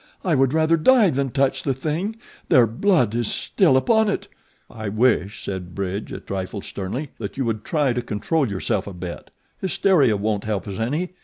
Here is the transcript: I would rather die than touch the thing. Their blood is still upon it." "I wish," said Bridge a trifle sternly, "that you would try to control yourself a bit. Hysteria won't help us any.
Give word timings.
I 0.25 0.33
would 0.33 0.51
rather 0.51 0.77
die 0.77 1.11
than 1.11 1.29
touch 1.29 1.61
the 1.61 1.75
thing. 1.75 2.15
Their 2.49 2.65
blood 2.65 3.13
is 3.13 3.27
still 3.27 3.77
upon 3.77 4.09
it." 4.09 4.27
"I 4.67 4.89
wish," 4.89 5.43
said 5.43 5.75
Bridge 5.75 6.11
a 6.11 6.19
trifle 6.19 6.61
sternly, 6.63 7.11
"that 7.19 7.37
you 7.37 7.45
would 7.45 7.63
try 7.63 7.93
to 7.93 8.01
control 8.01 8.49
yourself 8.49 8.87
a 8.87 8.93
bit. 8.93 9.29
Hysteria 9.59 10.17
won't 10.17 10.45
help 10.45 10.67
us 10.67 10.79
any. 10.79 11.11